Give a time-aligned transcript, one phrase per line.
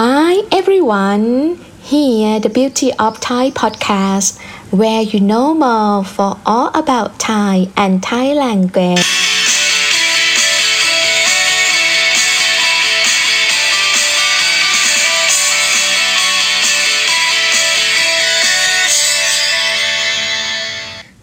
[0.00, 4.38] Hi everyone, here the Beauty of Thai podcast,
[4.70, 9.02] where you know more for all about Thai and Thai language.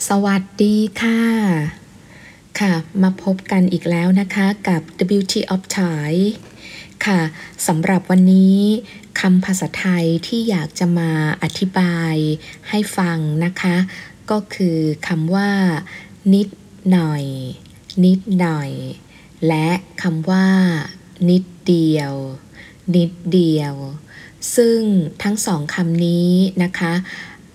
[0.07, 1.21] สวัสดีค่ะ
[2.59, 2.73] ค่ะ
[3.03, 6.11] มาพบกันอีกแล้วนะคะกับ The Beauty of Thai
[7.05, 7.21] ค่ะ
[7.67, 8.59] สำหรับวันนี้
[9.21, 11.11] คำภาษาไทยที่อยากจะมา
[11.43, 12.15] อธิบาย
[12.69, 13.75] ให้ฟังนะคะ
[14.31, 15.51] ก็คือคำว่า
[16.33, 16.47] นิด
[16.91, 17.23] หน่อย
[18.05, 18.71] นิดหน่อย
[19.47, 19.67] และ
[20.03, 20.47] คำว่า
[21.29, 22.13] นิดเดียว
[22.95, 23.75] นิดเดียว
[24.55, 24.79] ซึ่ง
[25.23, 26.31] ทั้งสองคำนี้
[26.63, 26.93] นะคะ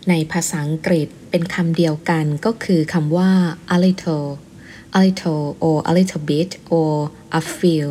[0.08, 3.30] ในภาษาอังกฤษเป็นคำเดียวกันก็คือคำว่า
[3.74, 4.28] a little
[4.96, 6.94] a little or a little bit or
[7.38, 7.88] a few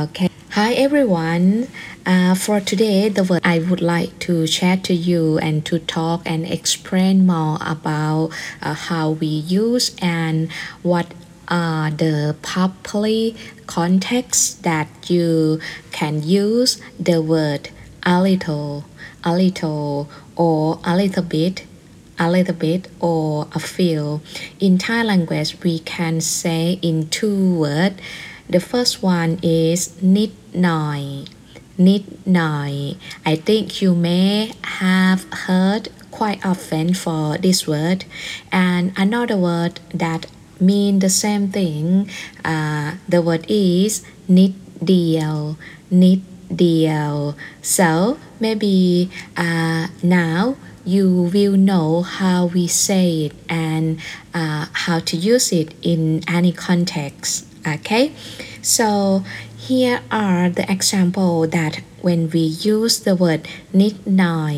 [0.00, 1.68] okay Hi everyone.
[2.06, 6.22] Uh, for today, the word I would like to share to you and to talk
[6.24, 8.30] and explain more about
[8.62, 10.50] uh, how we use and
[10.82, 11.12] what
[11.48, 15.60] are the properly contexts that you
[15.92, 17.68] can use the word
[18.04, 18.84] a little,
[19.24, 21.66] a little, or a little bit
[22.18, 24.22] a little bit or a few.
[24.58, 28.00] In Thai language, we can say in two words.
[28.48, 31.24] The first one is nid noi.
[31.78, 32.96] Nid noi.
[33.24, 38.04] I think you may have heard quite often for this word.
[38.50, 40.26] And another word that
[40.58, 42.08] mean the same thing,
[42.44, 45.56] uh, the word is nid diaw.
[45.90, 46.22] Nid
[46.54, 47.36] deal.
[47.62, 54.00] So maybe uh, now you will know how we say it and
[54.32, 58.05] uh, how to use it in any context okay
[58.75, 58.87] so
[59.67, 61.73] here are the example that
[62.05, 62.43] when we
[62.75, 63.41] use the word
[63.81, 64.57] นิดหน่อย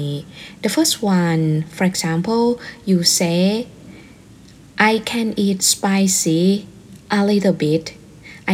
[0.63, 1.43] the first one
[1.75, 2.43] for example
[2.89, 3.41] you say
[4.91, 6.43] I can eat spicy
[7.19, 7.85] a little bit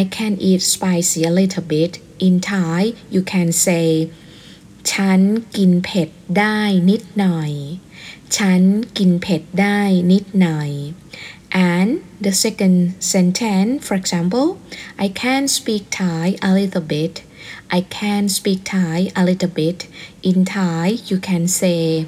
[0.01, 1.93] I can eat spicy a little bit
[2.25, 2.79] in Thai
[3.13, 3.87] you can say
[4.91, 5.21] ฉัน
[5.57, 7.51] กินเผ็ดได้นิดหน่อย
[8.37, 8.61] ฉัน
[8.97, 9.79] กินเผ็ดได้
[10.11, 10.71] นิดหน่อย
[11.53, 14.59] and the second sentence, for example,
[14.97, 17.23] I can speak Thai a little bit.
[17.71, 19.87] I can speak Thai a little bit.
[20.21, 22.05] In Thai, you can say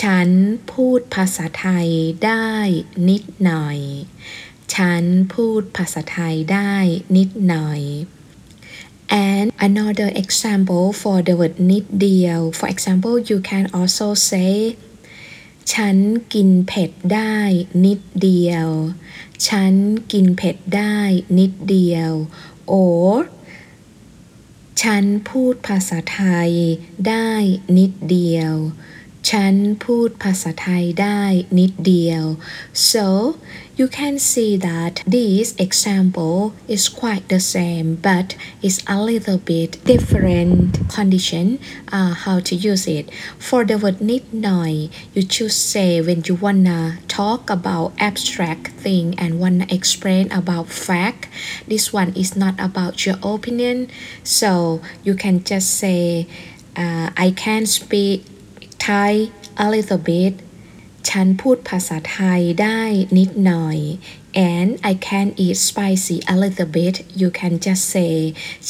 [0.00, 0.28] ฉัน
[0.72, 1.88] พูดภาษาไทย
[2.24, 2.50] ได้
[3.08, 3.78] นิดหน่อย
[4.74, 5.04] ฉัน
[5.34, 6.74] พูดภาษาไทยได้
[7.16, 7.80] นิดหน่อย
[9.26, 14.52] and another example for the word นิดเดียว for example you can also say
[15.73, 15.97] ฉัน
[16.33, 17.37] กินเผ็ดได้
[17.85, 18.67] นิดเดียว
[19.47, 19.73] ฉัน
[20.11, 20.97] กินเผ็ดได้
[21.37, 22.11] นิดเดียว
[22.71, 23.13] or
[24.81, 26.51] ฉันพูดภาษาไทย
[27.07, 27.31] ได้
[27.77, 28.53] นิดเดียว
[29.30, 29.54] ฉัน
[29.84, 31.22] พูดภาษาไทยได้
[31.58, 32.24] นิดเดียว
[32.90, 33.04] so
[33.78, 36.38] you can see that this example
[36.74, 38.28] is quite the same but
[38.66, 40.56] it's a little bit different
[40.96, 41.46] condition
[41.96, 43.04] uh, how to use it
[43.46, 44.72] for the word นิดหน่อย
[45.14, 46.80] you should say when you wanna
[47.18, 51.22] talk about abstract thing and wanna explain about fact
[51.72, 53.76] this one is not about your opinion
[54.40, 54.50] so
[55.06, 56.00] you can just say
[56.82, 58.18] uh, I can speak
[58.87, 59.15] Thai
[59.63, 60.33] a little bit
[61.09, 62.81] ฉันพูดภาษาไทยได้
[63.17, 63.77] นิดหน่อย
[64.51, 68.15] and I can eat spicy a little bit you can just say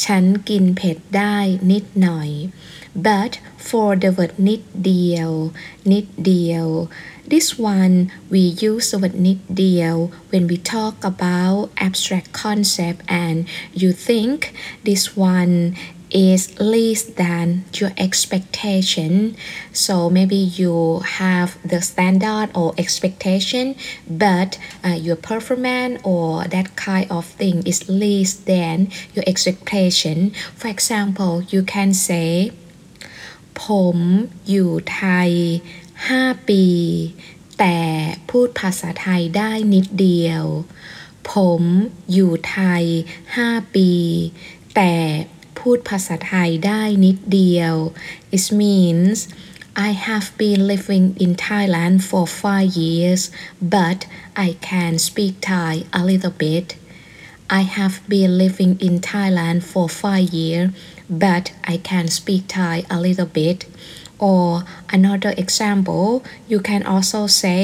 [0.04, 1.36] ฉันกินเผ็ดได้
[1.70, 2.30] นิดหน่อย
[3.06, 3.32] but
[3.68, 5.30] for the word นิดเดียว
[5.92, 6.66] นิดเดียว
[7.32, 7.96] this one
[8.32, 9.94] we use the word นิดเดียว
[10.30, 13.36] when we talk about abstract concept and
[13.80, 14.38] you think
[14.86, 15.02] this
[15.34, 15.54] one
[16.13, 19.35] is less than your expectation
[19.71, 23.75] so maybe you have the standard or expectation
[24.07, 30.67] but uh, your performance or that kind of thing is less than your expectation for
[30.67, 32.51] example you can say
[33.65, 33.97] ผม
[34.49, 35.31] อยู่ไทย
[35.89, 36.65] 5ปี
[37.59, 37.77] แต่
[38.29, 40.43] พูดภาษาไทยได้นิดเดียว
[41.33, 41.61] ผม
[42.13, 42.83] อยู่ไทย
[43.29, 43.91] 5ปี
[44.75, 44.93] แต่
[45.59, 47.75] พูดภาษาไทยได้นิดเดียว
[48.35, 49.17] it means
[49.87, 53.21] I have been living in Thailand for five years
[53.75, 53.99] but
[54.47, 56.67] I can speak Thai a little bit
[57.59, 60.67] I have been living in Thailand for five years
[61.09, 63.59] but I can speak Thai a little bit
[64.29, 64.63] or
[64.97, 66.07] another example
[66.51, 67.63] you can also say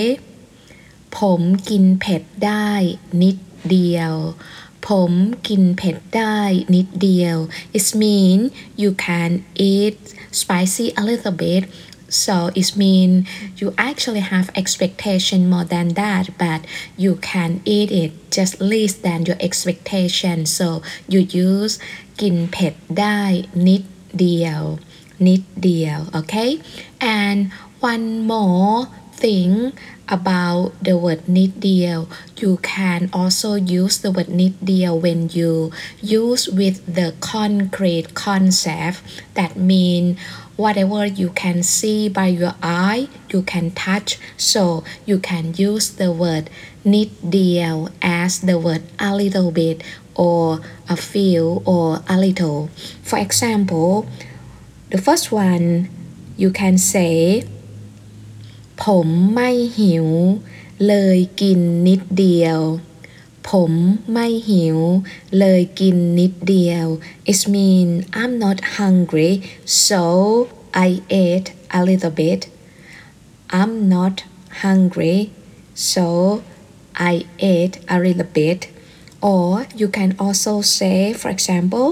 [1.17, 2.71] ผมกินเผ็ดได้
[3.21, 3.37] นิด
[3.69, 4.13] เดียว
[4.85, 5.11] ผ ผม
[5.47, 6.39] กินเผ็ดได้
[6.75, 7.37] นิดเดียว
[7.77, 8.39] it mean
[8.81, 9.31] you can
[9.69, 9.97] eat
[10.41, 11.63] spicy a little bit
[12.23, 13.11] so it mean
[13.59, 16.61] you actually have expectation more than that but
[17.03, 20.67] you can eat it just less than your expectation so
[21.11, 21.19] you
[21.49, 21.73] use
[22.21, 23.21] กินเผ็ดได้
[23.67, 23.83] นิด
[24.19, 24.61] เดียว
[25.27, 26.51] นิดเดียว okay
[27.17, 27.39] and
[27.91, 28.75] one more
[29.14, 29.78] think
[30.08, 35.72] about the word nid diaw, you can also use the word nid diaw when you
[36.02, 39.00] use with the concrete concept
[39.34, 40.18] that mean
[40.56, 44.18] whatever you can see by your eye, you can touch.
[44.36, 46.50] So you can use the word
[46.84, 49.82] nid diaw as the word a little bit
[50.14, 52.68] or a few or a little.
[53.02, 54.06] For example,
[54.90, 55.88] the first one
[56.36, 57.46] you can say
[58.82, 60.08] ผมไม่หิว
[60.86, 62.60] เลยกินนิดเดียว
[63.50, 63.72] ผม
[64.12, 64.78] ไม่หิว
[65.38, 66.86] เลยกินนิดเดียว
[67.32, 67.88] it mean
[68.20, 69.32] I'm not hungry
[69.86, 70.04] so
[70.86, 70.88] I
[71.24, 71.48] ate
[71.78, 72.40] a little bit
[73.60, 74.16] I'm not
[74.62, 75.18] hungry
[75.92, 76.06] so
[77.12, 77.14] I
[77.54, 78.60] ate a little bit
[79.30, 79.48] or
[79.80, 81.88] you can also say for example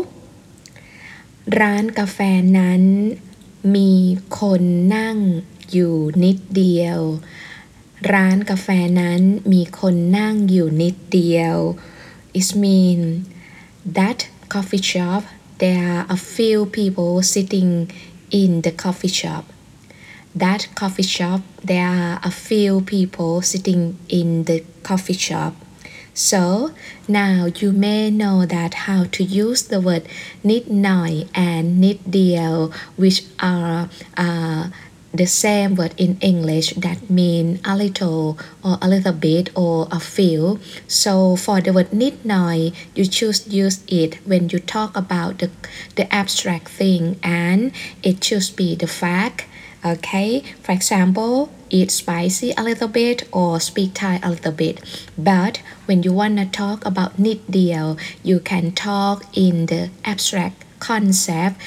[1.61, 2.19] ร้านกาแฟ
[2.59, 2.83] นั้น
[3.75, 3.93] มี
[4.39, 4.63] คน
[4.97, 5.17] นั่ง
[5.73, 7.01] อยู่นิดเดียว
[8.13, 8.69] ร้านกาแฟ
[9.01, 9.23] นั้น
[9.53, 11.59] มีคนนั่งอยู่นิดเดียว.
[12.39, 13.01] it mean
[13.99, 14.19] that
[14.55, 15.23] coffee shop
[15.63, 17.73] there are a few people sitting
[18.43, 19.45] in the coffee shop
[20.43, 21.41] that coffee shop
[21.71, 23.83] there are a few people sitting
[24.19, 24.59] in the
[24.89, 25.55] coffee shop
[26.15, 26.73] So
[27.09, 30.07] now you may know that how to use the word
[30.45, 34.69] nid noi and nid diaw, which are uh,
[35.13, 40.01] the same word in English that mean a little or a little bit or a
[40.01, 40.59] few.
[40.89, 45.51] So for the word nid noi, you choose use it when you talk about the,
[45.97, 47.73] the abstract thing and
[48.03, 49.47] it should be the fact.
[49.85, 54.79] Okay, for example, eat spicy a little bit or speak Thai a little bit.
[55.19, 61.61] But when you wanna talk about nid diaw, you can talk in the abstract concept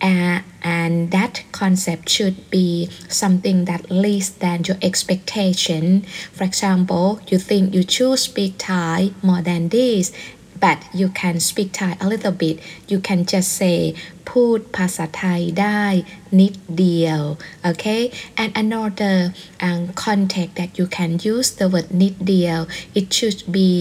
[0.00, 6.02] uh, and that concept should be something that less than your expectation.
[6.32, 10.12] For example, you think you should speak Thai more than this,
[10.61, 12.59] but you can speak Thai a little bit.
[12.87, 13.77] You can just say
[14.29, 15.85] พูดภาษาไทยได้
[16.39, 17.21] นิดเดียว
[17.69, 18.03] okay
[18.41, 19.17] and another
[19.67, 22.59] um, context that you can use the word นิดเดียว
[22.99, 23.71] it should be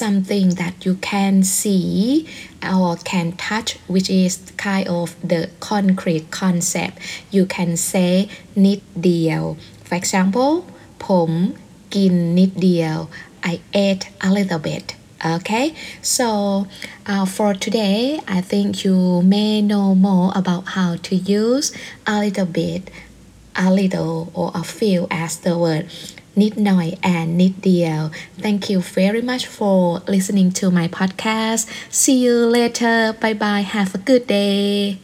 [0.00, 1.88] something that you can see
[2.74, 4.32] or can touch which is
[4.64, 6.94] kind of the concrete concept
[7.36, 8.12] you can say
[8.66, 9.42] นิดเดียว
[9.86, 10.52] for example
[11.06, 11.30] ผม
[11.94, 12.96] กินนิดเดียว
[13.52, 13.54] I
[13.86, 14.86] ate a little bit
[15.25, 16.67] Okay, so
[17.07, 21.71] uh, for today, I think you may know more about how to use
[22.05, 22.91] a little bit,
[23.55, 25.87] a little, or a few as the word
[26.35, 28.11] nid noi and nid diaw.
[28.37, 31.71] Thank you very much for listening to my podcast.
[31.89, 33.15] See you later.
[33.19, 33.61] Bye bye.
[33.61, 34.99] Have a good day.